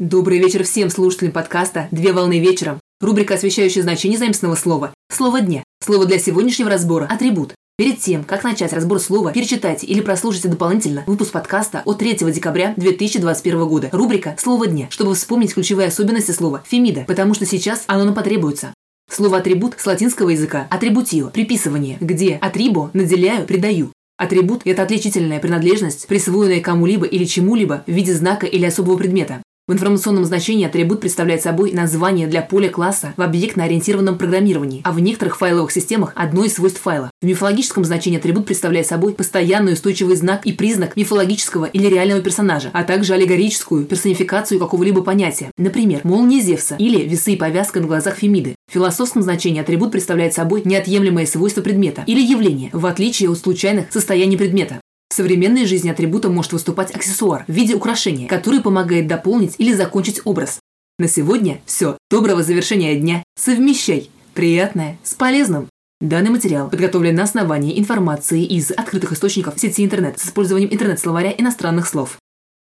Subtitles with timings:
[0.00, 2.80] Добрый вечер всем слушателям подкаста «Две волны вечером».
[3.00, 4.92] Рубрика, освещающая значение заимственного слова.
[5.08, 5.62] Слово дня.
[5.84, 7.54] Слово для сегодняшнего разбора– атрибут.
[7.78, 12.74] Перед тем, как начать разбор слова, перечитайте или прослушайте дополнительно выпуск подкаста от 3 декабря
[12.76, 13.88] 2021 года.
[13.92, 18.74] Рубрика «Слово дня», чтобы вспомнить ключевые особенности слова «фемида», потому что сейчас оно нам потребуется.
[19.08, 23.92] Слово «атрибут» с латинского языка «атрибутио»– приписывание, где «атрибо»– наделяю, придаю.
[24.16, 29.43] Атрибут– это отличительная принадлежность, присвоенная кому-либо или чему-либо в виде знака или особого предмета.
[29.66, 35.00] В информационном значении атрибут представляет собой название для поля класса в объектно-ориентированном программировании, а в
[35.00, 37.10] некоторых файловых системах– одно из свойств файла.
[37.22, 42.68] В мифологическом значении атрибут представляет собой постоянный устойчивый знак и признак мифологического или реального персонажа,
[42.74, 45.50] а также аллегорическую персонификацию какого-либо понятия.
[45.56, 48.56] Например, молния Зевса или весы и повязка на глазах Фемиды.
[48.68, 53.90] В философском значении атрибут представляет собой неотъемлемое свойство предмета или явления, в отличие от случайных
[53.90, 54.82] состояний предмета.
[55.14, 60.58] Современной жизни атрибутом может выступать аксессуар в виде украшения, который помогает дополнить или закончить образ.
[60.98, 61.96] На сегодня все.
[62.10, 63.22] Доброго завершения дня.
[63.38, 65.68] Совмещай приятное с полезным.
[66.00, 71.86] Данный материал подготовлен на основании информации из открытых источников сети интернет с использованием интернет-словаря иностранных
[71.86, 72.18] слов.